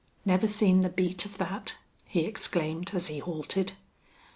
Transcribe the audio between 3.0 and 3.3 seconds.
he